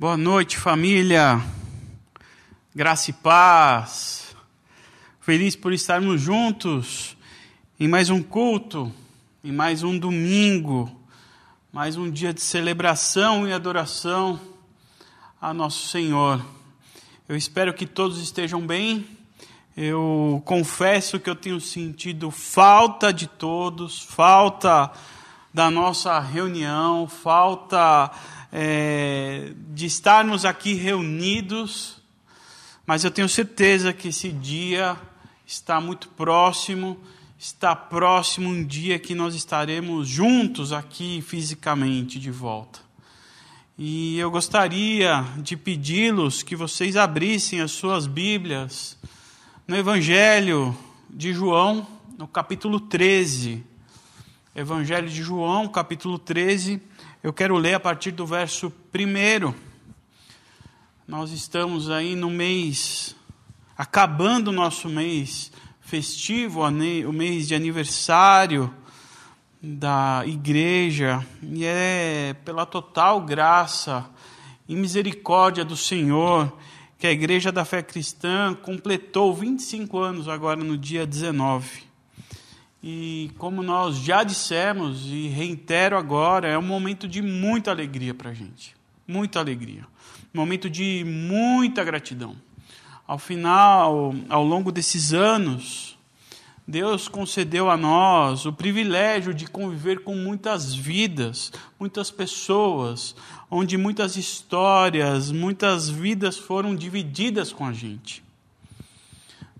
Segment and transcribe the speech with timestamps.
[0.00, 1.42] Boa noite, família.
[2.72, 4.36] Graça e paz.
[5.18, 7.16] Feliz por estarmos juntos
[7.80, 8.94] em mais um culto,
[9.42, 10.88] em mais um domingo,
[11.72, 14.38] mais um dia de celebração e adoração
[15.40, 16.46] a nosso Senhor.
[17.28, 19.04] Eu espero que todos estejam bem.
[19.76, 24.92] Eu confesso que eu tenho sentido falta de todos, falta
[25.52, 28.12] da nossa reunião, falta
[28.52, 32.00] é, de estarmos aqui reunidos,
[32.86, 34.96] mas eu tenho certeza que esse dia
[35.46, 36.98] está muito próximo,
[37.38, 42.80] está próximo um dia que nós estaremos juntos aqui fisicamente de volta.
[43.76, 48.98] E eu gostaria de pedi-los que vocês abrissem as suas Bíblias
[49.68, 50.76] no Evangelho
[51.08, 51.86] de João,
[52.18, 53.64] no capítulo 13.
[54.58, 56.82] Evangelho de João, capítulo 13.
[57.22, 59.54] Eu quero ler a partir do verso 1.
[61.06, 63.14] Nós estamos aí no mês,
[63.76, 68.74] acabando o nosso mês festivo, o mês de aniversário
[69.62, 74.10] da igreja, e é pela total graça
[74.68, 76.52] e misericórdia do Senhor
[76.98, 81.87] que a Igreja da Fé Cristã completou 25 anos agora no dia 19.
[82.90, 88.30] E como nós já dissemos e reitero agora, é um momento de muita alegria para
[88.30, 88.74] a gente.
[89.06, 89.84] Muita alegria.
[90.32, 92.34] Momento de muita gratidão.
[93.06, 95.98] Ao final, ao longo desses anos,
[96.66, 103.14] Deus concedeu a nós o privilégio de conviver com muitas vidas, muitas pessoas,
[103.50, 108.26] onde muitas histórias, muitas vidas foram divididas com a gente.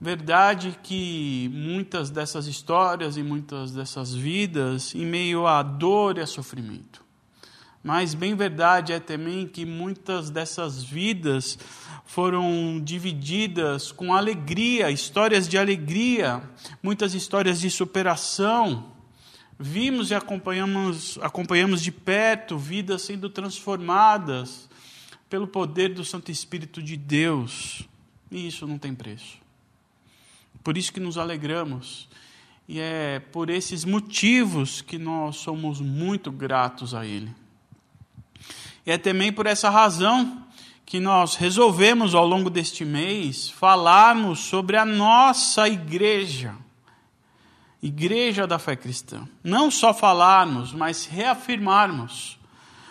[0.01, 6.27] Verdade que muitas dessas histórias e muitas dessas vidas em meio à dor e a
[6.27, 7.05] sofrimento.
[7.83, 11.59] Mas bem verdade é também que muitas dessas vidas
[12.05, 16.43] foram divididas com alegria, histórias de alegria,
[16.81, 18.93] muitas histórias de superação.
[19.59, 24.69] Vimos e acompanhamos, acompanhamos de perto vidas sendo transformadas
[25.29, 27.83] pelo poder do Santo Espírito de Deus.
[28.31, 29.48] E isso não tem preço.
[30.69, 32.07] Por isso que nos alegramos.
[32.69, 37.35] E é por esses motivos que nós somos muito gratos a Ele.
[38.85, 40.45] E é também por essa razão
[40.85, 46.55] que nós resolvemos ao longo deste mês falarmos sobre a nossa igreja,
[47.83, 49.27] igreja da fé cristã.
[49.43, 52.39] Não só falarmos, mas reafirmarmos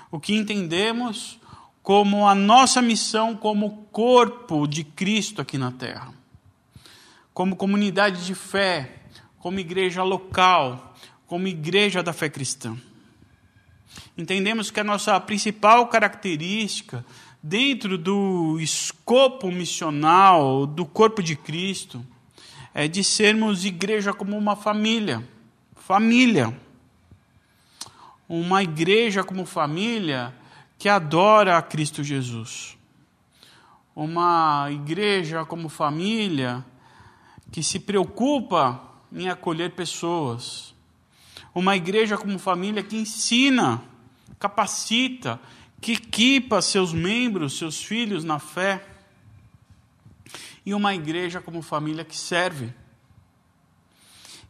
[0.10, 1.38] o que entendemos
[1.84, 6.17] como a nossa missão como corpo de Cristo aqui na terra
[7.38, 8.96] como comunidade de fé,
[9.38, 10.96] como igreja local,
[11.28, 12.76] como igreja da fé cristã.
[14.18, 17.06] Entendemos que a nossa principal característica
[17.44, 22.04] dentro do escopo missional do corpo de Cristo
[22.74, 25.24] é de sermos igreja como uma família.
[25.76, 26.60] Família.
[28.28, 30.34] Uma igreja como família
[30.80, 32.76] que adora a Cristo Jesus.
[33.96, 36.66] Uma igreja como família
[37.52, 38.82] que se preocupa
[39.12, 40.74] em acolher pessoas.
[41.54, 43.84] Uma igreja como família que ensina,
[44.40, 45.40] capacita,
[45.82, 48.86] que equipa seus membros, seus filhos na fé.
[50.66, 52.74] E uma igreja como família que serve.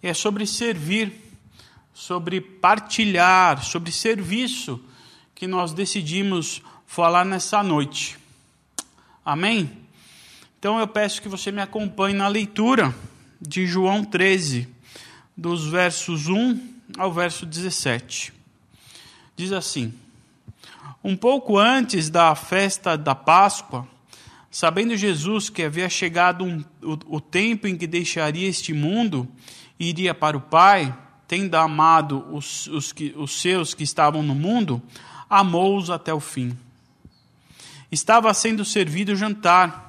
[0.02, 1.14] É sobre servir,
[1.94, 4.84] sobre partilhar, sobre serviço
[5.34, 8.18] que nós decidimos falar nessa noite.
[9.24, 9.87] Amém?
[10.68, 12.94] Então eu peço que você me acompanhe na leitura
[13.40, 14.68] de João 13,
[15.38, 16.60] dos versos 1
[16.98, 18.34] ao verso 17.
[19.34, 19.94] Diz assim:
[21.02, 23.88] Um pouco antes da festa da Páscoa,
[24.52, 29.26] sabendo Jesus que havia chegado um, o, o tempo em que deixaria este mundo
[29.80, 30.94] e iria para o Pai,
[31.30, 34.82] tendo amado os, os, que, os seus que estavam no mundo,
[35.30, 36.58] amou-os até o fim.
[37.90, 39.87] Estava sendo servido o jantar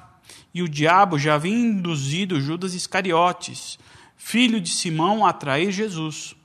[0.53, 3.77] e o diabo já havia induzido Judas Iscariotes,
[4.17, 6.35] filho de Simão, a trair Jesus.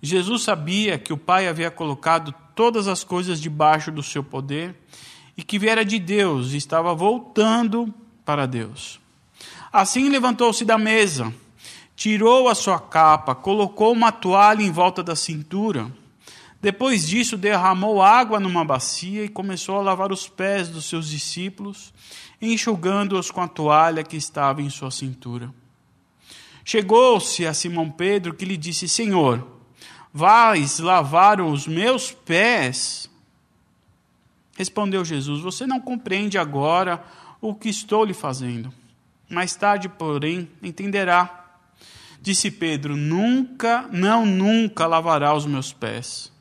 [0.00, 4.74] Jesus sabia que o Pai havia colocado todas as coisas debaixo do seu poder
[5.36, 7.92] e que viera de Deus e estava voltando
[8.24, 9.00] para Deus.
[9.72, 11.32] Assim levantou-se da mesa,
[11.96, 15.90] tirou a sua capa, colocou uma toalha em volta da cintura.
[16.60, 21.92] Depois disso, derramou água numa bacia e começou a lavar os pés dos seus discípulos
[22.40, 25.52] enxugando-os com a toalha que estava em sua cintura.
[26.64, 29.46] Chegou-se a Simão Pedro que lhe disse: Senhor,
[30.12, 33.10] vais lavar os meus pés?
[34.56, 37.02] Respondeu Jesus: Você não compreende agora
[37.40, 38.72] o que estou lhe fazendo.
[39.30, 41.46] Mais tarde, porém, entenderá.
[42.20, 46.32] Disse Pedro: Nunca, não, nunca lavará os meus pés.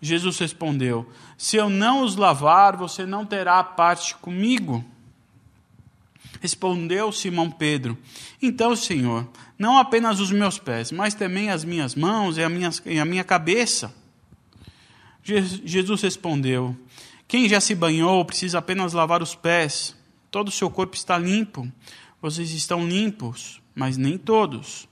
[0.00, 4.84] Jesus respondeu: Se eu não os lavar, você não terá parte comigo.
[6.40, 7.98] Respondeu Simão Pedro:
[8.40, 12.70] Então, Senhor, não apenas os meus pés, mas também as minhas mãos e a minha,
[12.86, 13.94] e a minha cabeça.
[15.22, 16.76] Jesus respondeu:
[17.26, 19.96] Quem já se banhou precisa apenas lavar os pés.
[20.30, 21.70] Todo o seu corpo está limpo.
[22.20, 24.88] Vocês estão limpos, mas nem todos.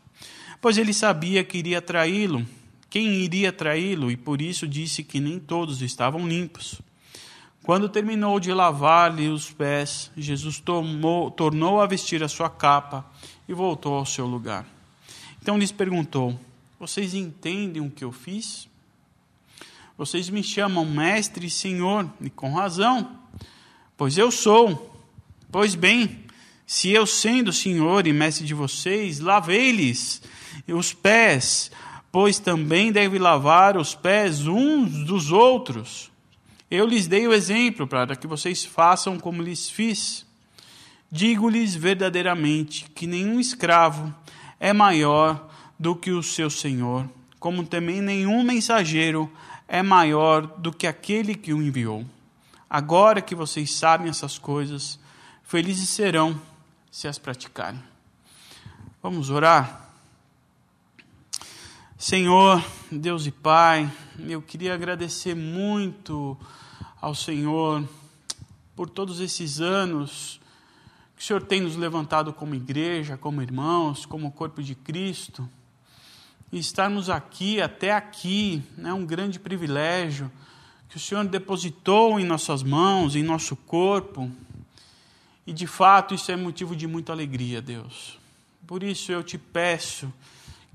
[0.60, 2.46] Pois ele sabia que iria traí-lo.
[2.88, 4.10] Quem iria traí-lo?
[4.10, 6.80] E por isso disse que nem todos estavam limpos.
[7.66, 13.04] Quando terminou de lavar-lhe os pés, Jesus tomou, tornou a vestir a sua capa
[13.48, 14.64] e voltou ao seu lugar.
[15.42, 16.38] Então lhes perguntou:
[16.78, 18.68] Vocês entendem o que eu fiz?
[19.98, 23.18] Vocês me chamam mestre e senhor, e com razão,
[23.96, 25.04] pois eu sou.
[25.50, 26.24] Pois bem,
[26.64, 30.22] se eu, sendo senhor e mestre de vocês, lavei-lhes
[30.68, 31.72] os pés,
[32.12, 36.14] pois também deve lavar os pés uns dos outros.
[36.70, 40.26] Eu lhes dei o exemplo para que vocês façam como lhes fiz.
[41.10, 44.12] Digo-lhes verdadeiramente que nenhum escravo
[44.58, 45.48] é maior
[45.78, 47.08] do que o seu senhor,
[47.38, 49.30] como também nenhum mensageiro
[49.68, 52.04] é maior do que aquele que o enviou.
[52.68, 54.98] Agora que vocês sabem essas coisas,
[55.44, 56.40] felizes serão
[56.90, 57.80] se as praticarem.
[59.00, 59.85] Vamos orar?
[61.98, 62.62] Senhor,
[62.92, 63.90] Deus e Pai,
[64.28, 66.36] eu queria agradecer muito
[67.00, 67.88] ao Senhor
[68.76, 70.38] por todos esses anos
[71.16, 75.48] que o Senhor tem nos levantado como igreja, como irmãos, como corpo de Cristo.
[76.52, 80.30] E estarmos aqui, até aqui, é um grande privilégio
[80.90, 84.30] que o Senhor depositou em nossas mãos, em nosso corpo.
[85.46, 88.18] E de fato isso é motivo de muita alegria, Deus.
[88.66, 90.12] Por isso eu te peço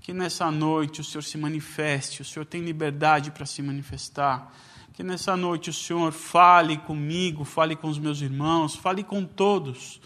[0.01, 4.53] que nessa noite o Senhor se manifeste, o Senhor tem liberdade para se manifestar.
[4.93, 10.01] Que nessa noite o Senhor fale comigo, fale com os meus irmãos, fale com todos,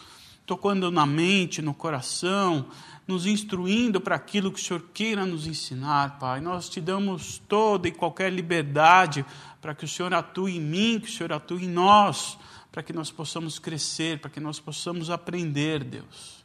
[0.45, 2.67] tocando na mente, no coração,
[3.07, 6.41] nos instruindo para aquilo que o Senhor queira nos ensinar, Pai.
[6.41, 9.25] Nós te damos toda e qualquer liberdade
[9.61, 12.37] para que o Senhor atue em mim, que o Senhor atue em nós
[12.75, 16.44] para que nós possamos crescer, para que nós possamos aprender, Deus.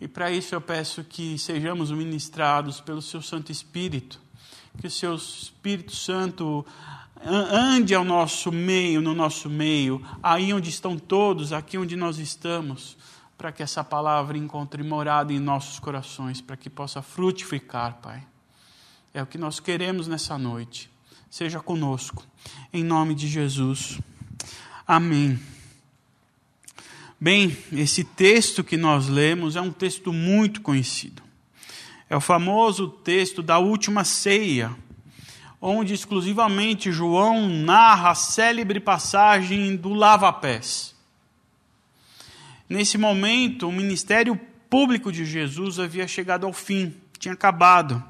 [0.00, 4.20] E para isso eu peço que sejamos ministrados pelo Seu Santo Espírito,
[4.78, 6.64] que o Seu Espírito Santo
[7.24, 12.96] ande ao nosso meio, no nosso meio, aí onde estão todos, aqui onde nós estamos,
[13.36, 18.24] para que essa palavra encontre morada em nossos corações, para que possa frutificar, Pai.
[19.12, 20.90] É o que nós queremos nessa noite.
[21.30, 22.24] Seja conosco,
[22.72, 23.98] em nome de Jesus.
[24.86, 25.57] Amém.
[27.20, 31.20] Bem, esse texto que nós lemos é um texto muito conhecido.
[32.08, 34.70] É o famoso texto da última ceia,
[35.60, 40.94] onde exclusivamente João narra a célebre passagem do lava-pés.
[42.68, 44.38] Nesse momento, o ministério
[44.70, 48.00] público de Jesus havia chegado ao fim, tinha acabado.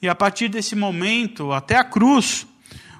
[0.00, 2.46] E a partir desse momento, até a cruz,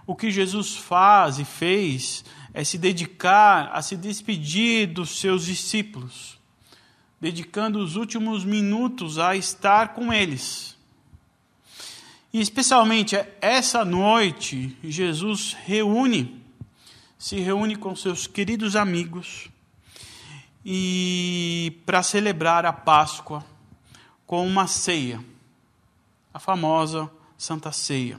[0.04, 2.24] o que Jesus faz e fez
[2.56, 6.38] é se dedicar a se despedir dos seus discípulos,
[7.20, 10.74] dedicando os últimos minutos a estar com eles.
[12.32, 16.42] E especialmente essa noite, Jesus reúne,
[17.18, 19.50] se reúne com seus queridos amigos
[20.64, 23.44] e para celebrar a Páscoa
[24.26, 25.22] com uma ceia,
[26.32, 28.18] a famosa Santa Ceia.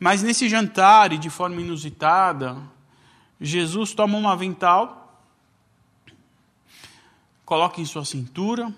[0.00, 2.56] Mas nesse jantar, e de forma inusitada,
[3.38, 5.22] Jesus toma um avental,
[7.44, 8.72] coloca em sua cintura,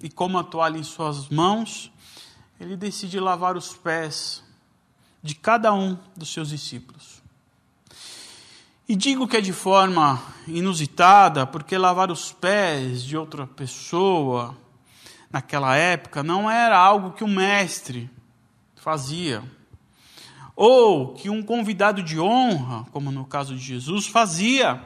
[0.00, 1.90] e como a toalha em suas mãos,
[2.60, 4.44] ele decide lavar os pés
[5.20, 7.20] de cada um dos seus discípulos.
[8.88, 14.56] E digo que é de forma inusitada, porque lavar os pés de outra pessoa
[15.28, 18.08] naquela época não era algo que o mestre
[18.76, 19.42] fazia
[20.56, 24.82] ou que um convidado de honra, como no caso de Jesus, fazia.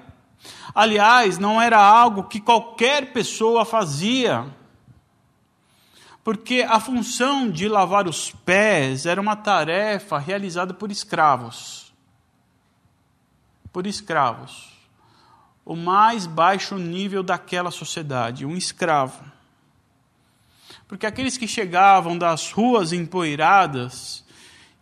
[0.74, 4.46] Aliás, não era algo que qualquer pessoa fazia,
[6.24, 11.92] porque a função de lavar os pés era uma tarefa realizada por escravos.
[13.72, 14.72] Por escravos.
[15.64, 19.22] O mais baixo nível daquela sociedade, um escravo.
[20.86, 24.24] Porque aqueles que chegavam das ruas empoeiradas,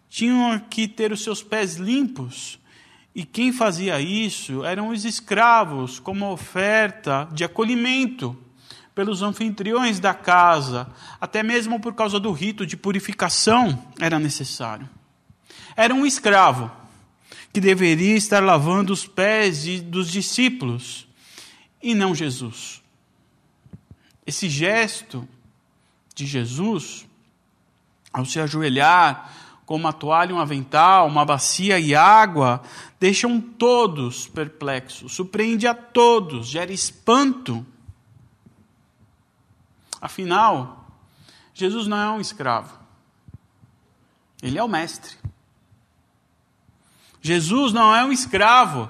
[0.08, 2.58] tinham que ter os seus pés limpos
[3.14, 8.36] E quem fazia isso eram os escravos, como oferta de acolhimento
[8.94, 10.86] pelos anfitriões da casa,
[11.20, 14.88] até mesmo por causa do rito de purificação era necessário.
[15.76, 16.70] Era um escravo
[17.52, 21.06] que deveria estar lavando os pés dos discípulos
[21.82, 22.82] e não Jesus.
[24.26, 25.26] Esse gesto
[26.14, 27.06] de Jesus,
[28.12, 29.30] ao se ajoelhar
[29.66, 32.62] com uma toalha, um avental, uma bacia e água,
[32.98, 37.66] deixam todos perplexos, surpreende a todos, gera espanto.
[40.00, 40.88] Afinal,
[41.52, 42.78] Jesus não é um escravo,
[44.40, 45.16] ele é o mestre.
[47.20, 48.88] Jesus não é um escravo.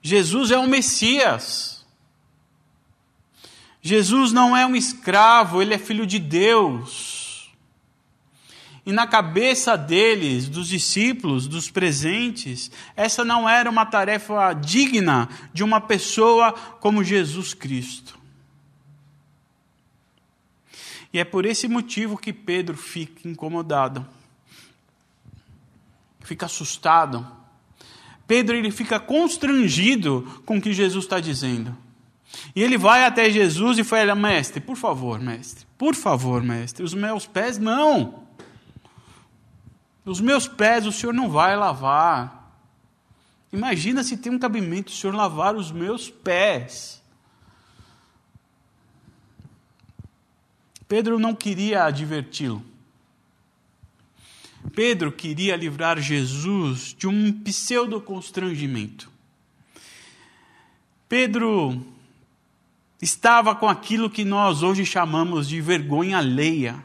[0.00, 1.84] Jesus é o Messias.
[3.82, 7.13] Jesus não é um escravo, ele é filho de Deus.
[8.86, 15.64] E na cabeça deles, dos discípulos, dos presentes, essa não era uma tarefa digna de
[15.64, 18.18] uma pessoa como Jesus Cristo.
[21.12, 24.06] E é por esse motivo que Pedro fica incomodado
[26.24, 27.26] fica assustado.
[28.26, 31.76] Pedro ele fica constrangido com o que Jesus está dizendo.
[32.56, 36.94] E ele vai até Jesus e fala: Mestre, por favor, mestre, por favor, mestre, os
[36.94, 38.23] meus pés não.
[40.04, 42.52] Os meus pés o senhor não vai lavar.
[43.52, 47.02] Imagina se tem um cabimento o senhor lavar os meus pés.
[50.86, 52.64] Pedro não queria adverti-lo.
[54.74, 59.10] Pedro queria livrar Jesus de um pseudo constrangimento.
[61.08, 61.84] Pedro
[63.00, 66.82] estava com aquilo que nós hoje chamamos de vergonha alheia.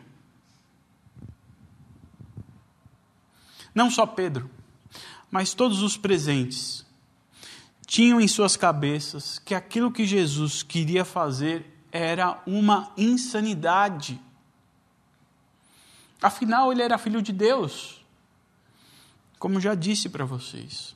[3.79, 4.49] Não só Pedro,
[5.31, 6.85] mas todos os presentes
[7.87, 14.19] tinham em suas cabeças que aquilo que Jesus queria fazer era uma insanidade.
[16.21, 18.03] Afinal, ele era filho de Deus,
[19.39, 20.93] como já disse para vocês.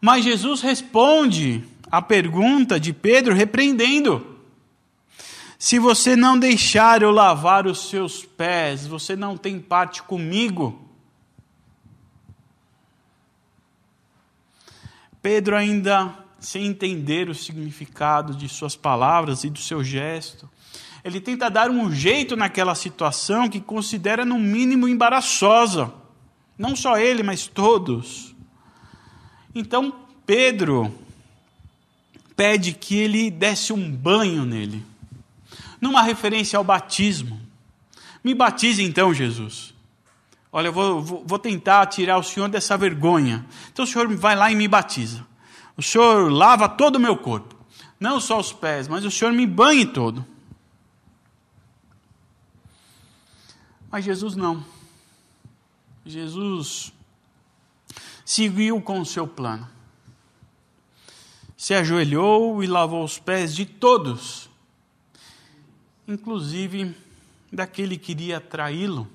[0.00, 4.38] Mas Jesus responde à pergunta de Pedro, repreendendo:
[5.58, 10.86] Se você não deixar eu lavar os seus pés, você não tem parte comigo.
[15.22, 20.48] Pedro, ainda sem entender o significado de suas palavras e do seu gesto,
[21.04, 25.92] ele tenta dar um jeito naquela situação que considera no mínimo embaraçosa.
[26.58, 28.34] Não só ele, mas todos.
[29.54, 29.94] Então
[30.26, 30.94] Pedro
[32.36, 34.82] pede que ele desse um banho nele,
[35.80, 37.40] numa referência ao batismo.
[38.22, 39.74] Me batize então, Jesus.
[40.52, 43.46] Olha, eu vou, vou, tentar tirar o senhor dessa vergonha.
[43.72, 45.24] Então o senhor vai lá e me batiza.
[45.76, 47.54] O senhor lava todo o meu corpo.
[47.98, 50.24] Não só os pés, mas o senhor me banhe todo.
[53.90, 54.64] Mas Jesus não.
[56.04, 56.92] Jesus
[58.24, 59.68] seguiu com o seu plano.
[61.56, 64.48] Se ajoelhou e lavou os pés de todos,
[66.08, 66.96] inclusive
[67.52, 69.06] daquele que iria traí-lo,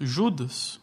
[0.00, 0.80] Judas.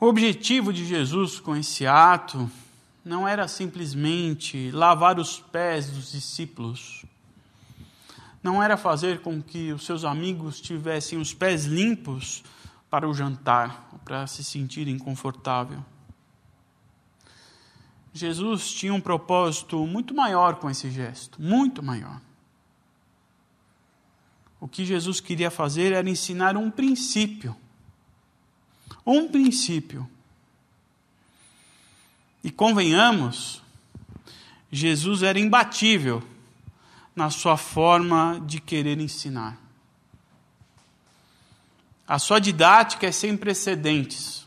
[0.00, 2.50] O objetivo de Jesus com esse ato
[3.04, 7.04] não era simplesmente lavar os pés dos discípulos,
[8.42, 12.42] não era fazer com que os seus amigos tivessem os pés limpos
[12.90, 15.84] para o jantar, para se sentirem confortável.
[18.12, 22.20] Jesus tinha um propósito muito maior com esse gesto, muito maior.
[24.62, 27.56] O que Jesus queria fazer era ensinar um princípio.
[29.04, 30.08] Um princípio.
[32.44, 33.60] E convenhamos,
[34.70, 36.22] Jesus era imbatível
[37.14, 39.58] na sua forma de querer ensinar.
[42.06, 44.46] A sua didática é sem precedentes.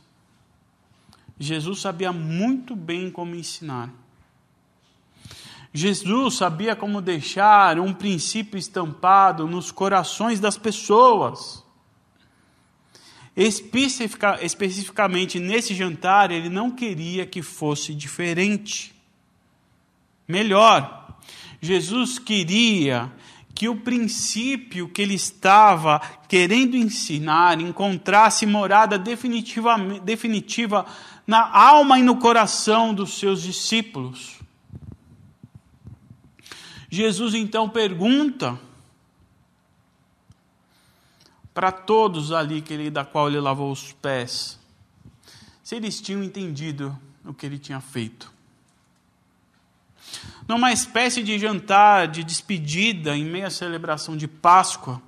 [1.38, 3.92] Jesus sabia muito bem como ensinar.
[5.76, 11.66] Jesus sabia como deixar um princípio estampado nos corações das pessoas.
[13.36, 18.96] Especifica, especificamente nesse jantar, ele não queria que fosse diferente.
[20.26, 21.18] Melhor,
[21.60, 23.12] Jesus queria
[23.54, 30.86] que o princípio que ele estava querendo ensinar encontrasse morada definitiva, definitiva
[31.28, 34.45] na alma e no coração dos seus discípulos.
[36.96, 38.58] Jesus então pergunta
[41.54, 44.58] para todos ali que ele, da qual ele lavou os pés,
[45.62, 48.32] se eles tinham entendido o que ele tinha feito.
[50.48, 55.02] Numa espécie de jantar de despedida, em meio à celebração de Páscoa,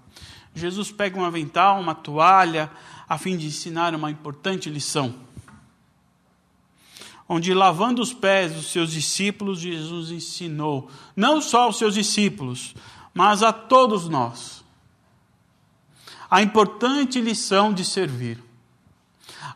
[0.54, 2.70] Jesus pega um avental, uma toalha,
[3.08, 5.27] a fim de ensinar uma importante lição.
[7.30, 12.74] Onde, lavando os pés dos seus discípulos, Jesus ensinou, não só aos seus discípulos,
[13.14, 14.64] mas a todos nós,
[16.30, 18.42] a importante lição de servir,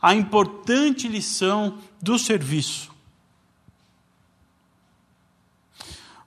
[0.01, 2.91] a importante lição do serviço.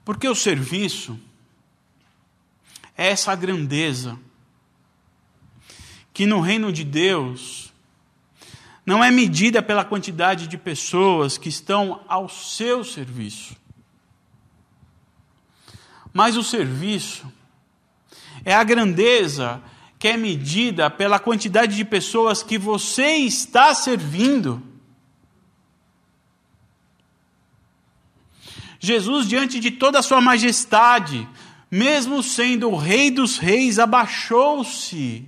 [0.03, 1.19] Porque o serviço
[2.95, 4.17] é essa grandeza
[6.13, 7.64] que no reino de Deus
[8.85, 13.55] não é medida pela quantidade de pessoas que estão ao seu serviço.
[16.13, 17.31] Mas o serviço
[18.43, 19.61] é a grandeza
[19.97, 24.61] que é medida pela quantidade de pessoas que você está servindo.
[28.79, 31.27] Jesus, diante de toda a sua majestade,
[31.71, 35.27] mesmo sendo o Rei dos Reis, abaixou-se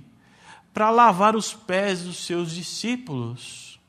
[0.78, 3.80] para lavar os pés dos seus discípulos.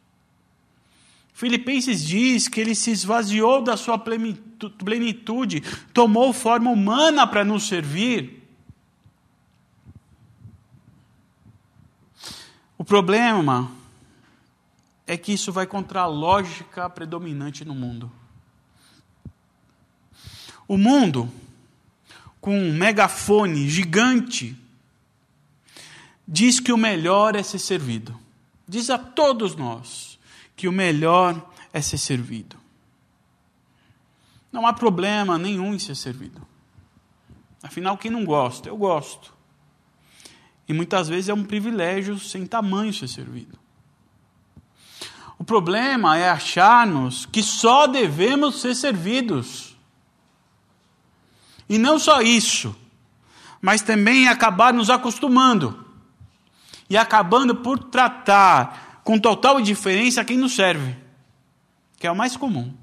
[1.31, 5.62] Filipenses diz que ele se esvaziou da sua plenitude,
[5.93, 8.43] tomou forma humana para nos servir.
[12.75, 13.72] O problema
[15.05, 18.12] é que isso vai contra a lógica predominante no mundo.
[20.67, 21.31] O mundo,
[22.41, 24.58] com um megafone gigante,
[26.32, 28.18] diz que o melhor é ser servido.
[28.68, 30.20] Diz a todos nós
[30.56, 31.44] que o melhor
[31.74, 32.56] é ser servido.
[34.52, 36.40] Não há problema nenhum em ser servido.
[37.64, 38.70] Afinal, quem não gosta?
[38.70, 39.34] Eu gosto.
[40.68, 43.58] E muitas vezes é um privilégio sem tamanho ser servido.
[45.40, 49.76] O problema é achar-nos que só devemos ser servidos.
[51.68, 52.76] E não só isso,
[53.60, 55.88] mas também acabar nos acostumando
[56.89, 60.95] e acabando por tratar com total indiferença quem nos serve,
[61.97, 62.73] que é o mais comum.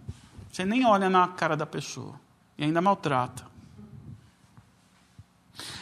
[0.50, 2.14] Você nem olha na cara da pessoa
[2.56, 3.44] e ainda maltrata.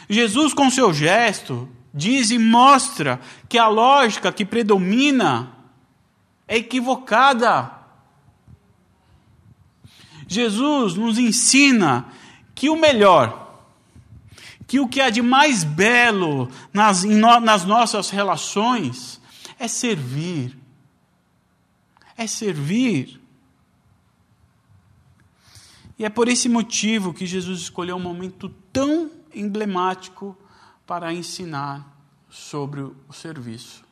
[0.09, 5.51] Jesus, com seu gesto, diz e mostra que a lógica que predomina
[6.47, 7.71] é equivocada.
[10.27, 12.05] Jesus nos ensina
[12.53, 13.44] que o melhor,
[14.67, 19.21] que o que há de mais belo nas, no, nas nossas relações
[19.59, 20.57] é servir.
[22.17, 23.21] É servir.
[25.97, 30.37] E é por esse motivo que Jesus escolheu um momento tão emblemático
[30.85, 31.95] para ensinar
[32.29, 33.83] sobre o serviço.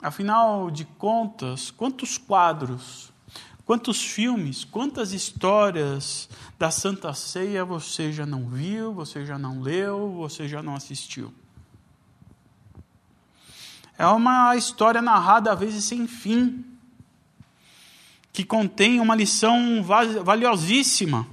[0.00, 3.12] Afinal de contas, quantos quadros
[3.68, 6.26] Quantos filmes, quantas histórias
[6.58, 11.34] da Santa Ceia você já não viu, você já não leu, você já não assistiu?
[13.98, 16.64] É uma história narrada às vezes sem fim,
[18.32, 19.84] que contém uma lição
[20.24, 21.26] valiosíssima.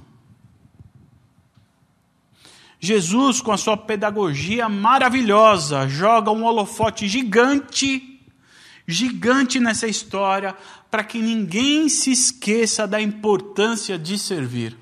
[2.78, 8.15] Jesus, com a sua pedagogia maravilhosa, joga um holofote gigante
[8.86, 10.56] gigante nessa história
[10.90, 14.76] para que ninguém se esqueça da importância de servir.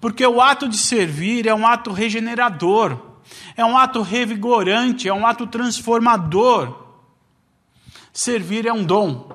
[0.00, 2.98] Porque o ato de servir é um ato regenerador,
[3.56, 6.82] é um ato revigorante, é um ato transformador.
[8.12, 9.30] Servir é um dom.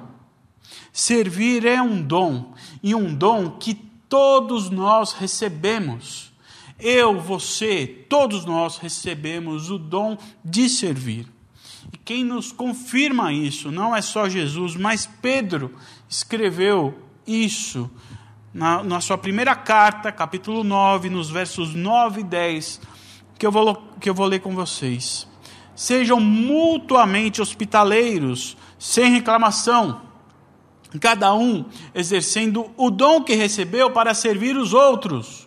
[0.91, 3.75] Servir é um dom, e um dom que
[4.09, 6.33] todos nós recebemos.
[6.79, 11.36] Eu, você, todos nós recebemos o dom de servir.
[12.07, 15.75] Quem nos confirma isso não é só Jesus, mas Pedro
[16.07, 17.91] escreveu isso
[18.53, 22.79] na, na sua primeira carta, capítulo 9, nos versos 9 e 10,
[23.37, 25.27] que eu vou, que eu vou ler com vocês.
[25.75, 30.03] Sejam mutuamente hospitaleiros, sem reclamação,
[31.01, 35.45] cada um exercendo o dom que recebeu para servir os outros.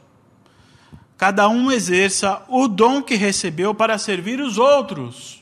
[1.16, 5.39] Cada um exerça o dom que recebeu para servir os outros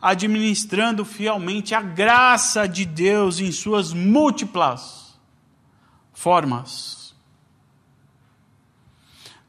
[0.00, 5.18] administrando fielmente a graça de Deus em suas múltiplas
[6.12, 7.14] formas.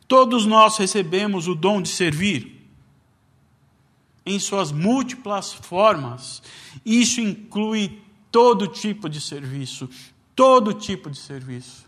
[0.07, 2.67] Todos nós recebemos o dom de servir
[4.25, 6.41] em suas múltiplas formas.
[6.83, 9.87] Isso inclui todo tipo de serviço,
[10.35, 11.87] todo tipo de serviço.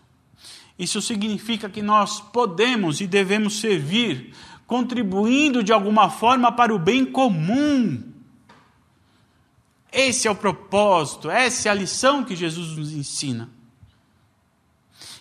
[0.78, 4.34] Isso significa que nós podemos e devemos servir,
[4.65, 8.11] contribuindo de alguma forma para o bem comum
[10.08, 13.50] Esse é o propósito, essa é a lição que Jesus nos ensina.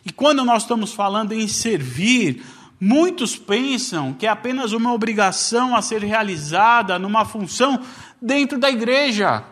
[0.04, 2.42] E quando nós estamos falando em servir,
[2.80, 7.80] muitos pensam que é apenas uma obrigação a ser realizada numa função
[8.20, 9.44] dentro da igreja.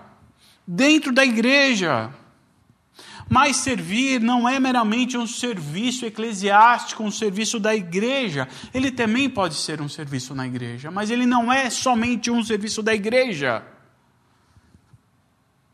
[0.66, 2.10] Dentro da igreja.
[3.28, 8.48] Mas servir não é meramente um serviço eclesiástico, um serviço da igreja.
[8.72, 12.82] Ele também pode ser um serviço na igreja, mas ele não é somente um serviço
[12.82, 13.62] da igreja.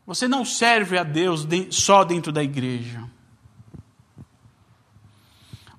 [0.05, 3.03] Você não serve a Deus só dentro da igreja.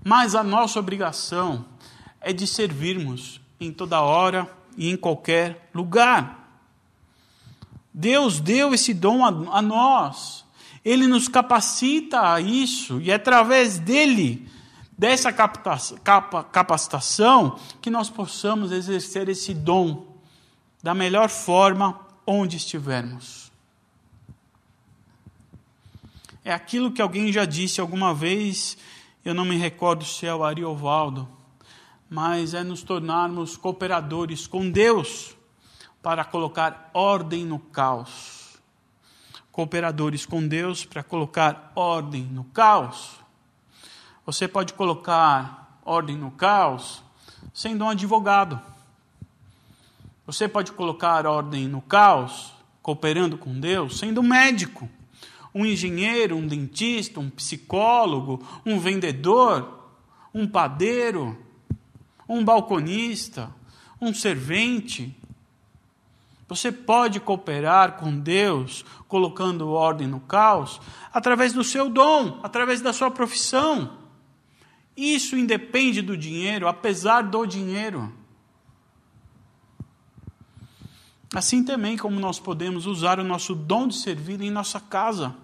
[0.05, 1.65] Mas a nossa obrigação
[2.21, 6.45] é de servirmos em toda hora e em qualquer lugar.
[7.93, 10.45] Deus deu esse dom a, a nós.
[10.85, 14.49] Ele nos capacita a isso e é através dele,
[14.97, 20.07] dessa capacitação, que nós possamos exercer esse dom
[20.83, 23.51] da melhor forma onde estivermos.
[26.47, 28.79] É aquilo que alguém já disse alguma vez,
[29.25, 31.29] eu não me recordo se é o Ariovaldo,
[32.09, 35.37] mas é nos tornarmos cooperadores com Deus
[36.01, 38.37] para colocar ordem no caos
[39.57, 43.17] cooperadores com Deus para colocar ordem no caos.
[44.27, 47.03] Você pode colocar ordem no caos
[47.55, 48.61] sendo um advogado.
[50.27, 54.91] Você pode colocar ordem no caos cooperando com Deus sendo um médico,
[55.57, 59.89] um engenheiro, um dentista, um psicólogo, um vendedor,
[60.35, 61.35] um padeiro,
[62.29, 63.51] um balconista,
[63.99, 65.17] um servente,
[66.47, 70.79] você pode cooperar com Deus, colocando ordem no caos,
[71.11, 73.97] através do seu dom, através da sua profissão.
[74.95, 78.13] Isso independe do dinheiro, apesar do dinheiro.
[81.35, 85.35] Assim também como nós podemos usar o nosso dom de servir em nossa casa,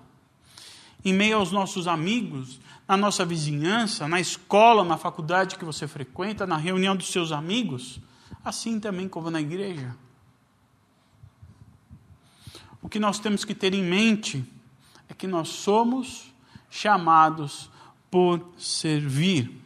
[1.05, 6.47] em meio aos nossos amigos, na nossa vizinhança, na escola, na faculdade que você frequenta,
[6.47, 8.01] na reunião dos seus amigos,
[8.45, 9.97] assim também como na igreja.
[12.83, 14.45] O que nós temos que ter em mente
[15.09, 16.33] é que nós somos
[16.69, 17.71] chamados
[18.11, 19.63] por servir.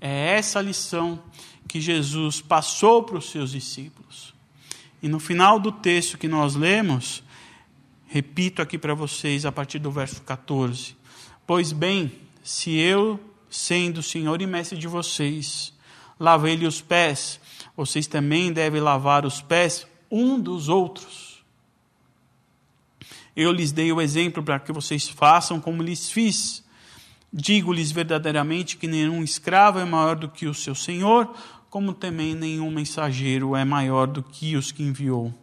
[0.00, 1.20] É essa lição
[1.66, 4.34] que Jesus passou para os seus discípulos.
[5.02, 7.23] E no final do texto que nós lemos,
[8.14, 10.96] repito aqui para vocês a partir do verso 14:
[11.44, 12.12] Pois bem,
[12.44, 13.18] se eu,
[13.50, 15.74] sendo Senhor e Mestre de vocês,
[16.18, 17.40] lavei-lhe os pés,
[17.76, 21.42] vocês também devem lavar os pés um dos outros.
[23.34, 26.62] Eu lhes dei o exemplo para que vocês façam como lhes fiz.
[27.32, 31.34] Digo-lhes verdadeiramente que nenhum escravo é maior do que o seu senhor,
[31.68, 35.34] como também nenhum mensageiro é maior do que os que enviou.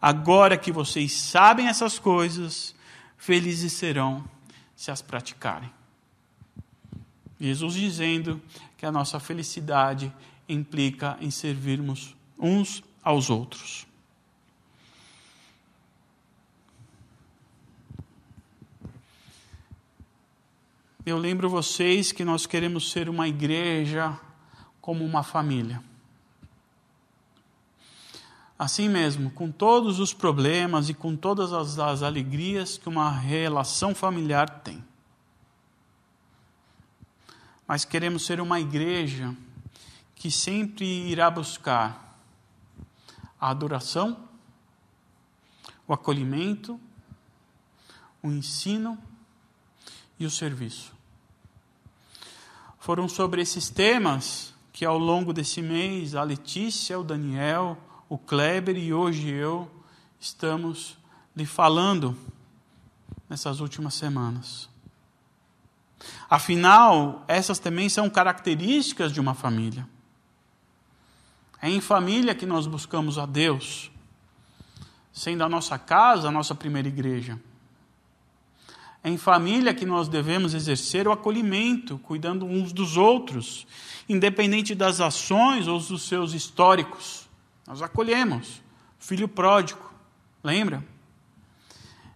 [0.00, 2.74] Agora que vocês sabem essas coisas,
[3.18, 4.24] felizes serão
[4.74, 5.70] se as praticarem.
[7.38, 8.40] Jesus dizendo
[8.78, 10.12] que a nossa felicidade
[10.48, 13.86] implica em servirmos uns aos outros.
[21.04, 24.18] Eu lembro vocês que nós queremos ser uma igreja
[24.80, 25.89] como uma família.
[28.60, 33.94] Assim mesmo, com todos os problemas e com todas as, as alegrias que uma relação
[33.94, 34.84] familiar tem.
[37.66, 39.34] Mas queremos ser uma igreja
[40.14, 42.20] que sempre irá buscar
[43.40, 44.28] a adoração,
[45.88, 46.78] o acolhimento,
[48.22, 48.98] o ensino
[50.18, 50.92] e o serviço.
[52.78, 57.78] Foram sobre esses temas que ao longo desse mês a Letícia, o Daniel,
[58.10, 59.70] o Kleber e hoje eu
[60.18, 60.98] estamos
[61.34, 62.18] lhe falando
[63.28, 64.68] nessas últimas semanas.
[66.28, 69.88] Afinal, essas também são características de uma família.
[71.62, 73.92] É em família que nós buscamos a Deus,
[75.12, 77.40] sendo a nossa casa a nossa primeira igreja.
[79.04, 83.68] É em família que nós devemos exercer o acolhimento, cuidando uns dos outros,
[84.08, 87.29] independente das ações ou dos seus históricos.
[87.70, 88.60] Nós acolhemos.
[88.98, 89.80] Filho pródigo,
[90.42, 90.84] lembra?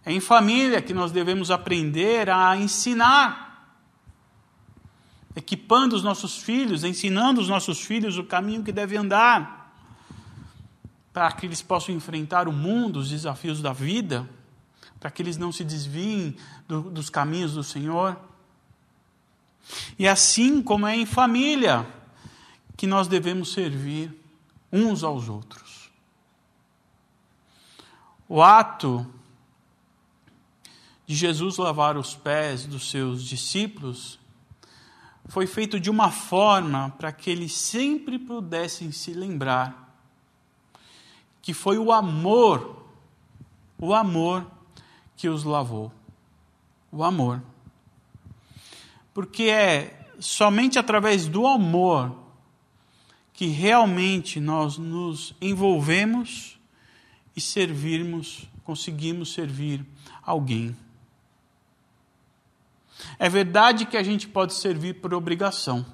[0.05, 3.79] É em família que nós devemos aprender a ensinar,
[5.33, 9.73] equipando os nossos filhos, ensinando os nossos filhos o caminho que devem andar,
[11.13, 14.29] para que eles possam enfrentar o mundo, os desafios da vida
[14.99, 16.35] para que eles não se desviem
[16.67, 18.17] do, dos caminhos do Senhor.
[19.99, 21.87] E assim como é em família,
[22.75, 24.24] que nós devemos servir
[24.75, 25.89] uns aos outros.
[28.27, 29.05] O ato
[31.05, 34.19] de Jesus lavar os pés dos seus discípulos
[35.27, 39.85] foi feito de uma forma para que eles sempre pudessem se lembrar
[41.41, 42.83] que foi o amor,
[43.77, 44.49] o amor
[45.15, 45.91] que os lavou.
[46.91, 47.41] O amor.
[49.13, 52.24] Porque é somente através do amor
[53.35, 56.57] que realmente nós nos envolvemos
[57.35, 59.85] e servirmos, conseguimos servir
[60.23, 60.75] alguém.
[63.19, 65.85] É verdade que a gente pode servir por obrigação.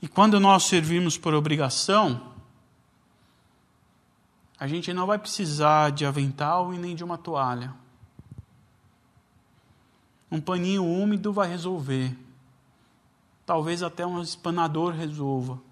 [0.00, 2.32] E quando nós servimos por obrigação,
[4.56, 7.74] a gente não vai precisar de avental e nem de uma toalha.
[10.30, 12.16] Um paninho úmido vai resolver.
[13.44, 15.66] Talvez até um espanador resolva.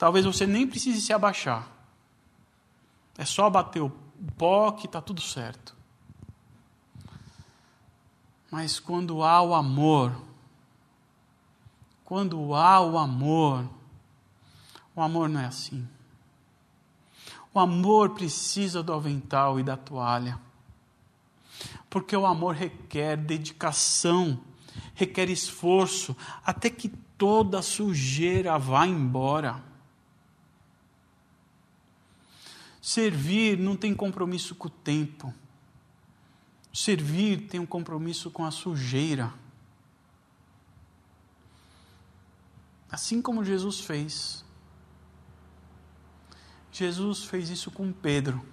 [0.00, 1.68] Talvez você nem precise se abaixar.
[3.18, 3.90] É só bater o
[4.38, 5.76] pó que está tudo certo.
[8.50, 10.18] Mas quando há o amor,
[12.02, 13.68] quando há o amor,
[14.96, 15.86] o amor não é assim.
[17.52, 20.40] O amor precisa do avental e da toalha.
[21.90, 24.40] Porque o amor requer dedicação,
[24.94, 29.68] requer esforço, até que toda sujeira vá embora.
[32.80, 35.32] Servir não tem compromisso com o tempo.
[36.72, 39.32] Servir tem um compromisso com a sujeira.
[42.90, 44.44] Assim como Jesus fez.
[46.72, 48.44] Jesus fez isso com Pedro,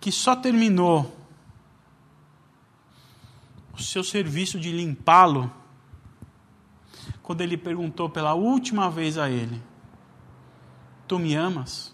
[0.00, 1.16] que só terminou
[3.72, 5.52] o seu serviço de limpá-lo
[7.22, 9.62] quando ele perguntou pela última vez a ele:
[11.06, 11.93] Tu me amas?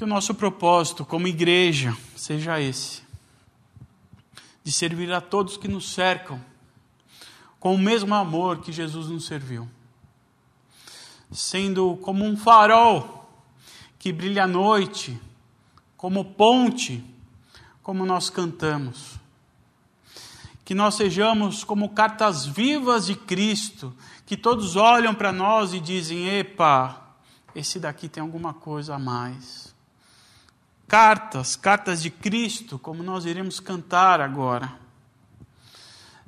[0.00, 3.02] Que o nosso propósito como igreja seja esse:
[4.64, 6.40] de servir a todos que nos cercam
[7.58, 9.68] com o mesmo amor que Jesus nos serviu.
[11.30, 13.30] Sendo como um farol
[13.98, 15.20] que brilha à noite,
[15.98, 17.04] como ponte,
[17.82, 19.16] como nós cantamos.
[20.64, 26.26] Que nós sejamos como cartas vivas de Cristo, que todos olham para nós e dizem:
[26.26, 27.16] Epa,
[27.54, 29.69] esse daqui tem alguma coisa a mais.
[30.90, 34.78] Cartas, cartas de Cristo, como nós iremos cantar agora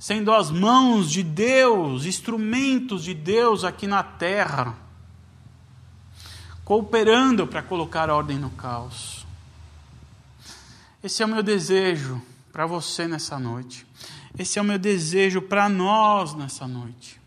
[0.02, 4.76] sendo as mãos de Deus, instrumentos de Deus aqui na terra,
[6.64, 9.24] cooperando para colocar ordem no caos.
[11.04, 12.20] Esse é o meu desejo
[12.52, 13.86] para você nessa noite.
[14.36, 17.20] Esse é o meu desejo para nós nessa noite.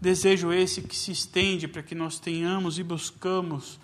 [0.00, 3.76] Desejo esse que se estende para que nós tenhamos e buscamos,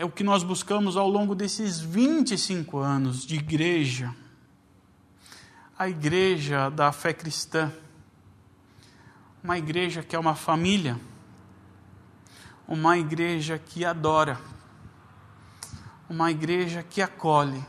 [0.00, 4.16] é o que nós buscamos ao longo desses 25 anos de igreja.
[5.78, 7.70] A igreja da fé cristã,
[9.44, 10.98] uma igreja que é uma família,
[12.66, 14.40] uma igreja que adora,
[16.08, 17.62] uma igreja que acolhe,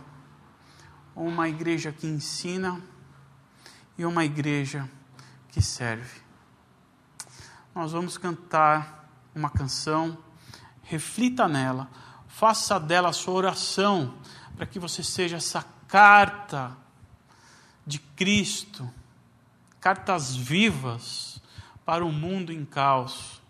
[1.14, 2.82] uma igreja que ensina.
[3.98, 4.90] E uma igreja
[5.50, 6.22] que serve.
[7.76, 10.18] Nós vamos cantar uma canção,
[10.82, 11.90] reflita nela,
[12.34, 14.14] faça dela a sua oração,
[14.56, 16.76] para que você seja essa carta
[17.86, 18.90] de Cristo,
[19.80, 21.42] cartas vivas
[21.86, 23.42] para um mundo em caos,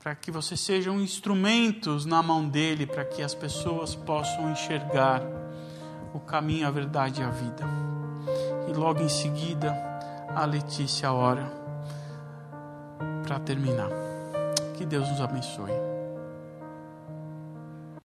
[0.00, 5.22] para que vocês sejam instrumentos na mão dele, para que as pessoas possam enxergar
[6.14, 7.64] o caminho, a verdade e a vida.
[8.68, 9.76] E logo em seguida,
[10.34, 11.52] a Letícia ora
[13.22, 13.90] para terminar.
[14.76, 15.97] Que Deus nos abençoe.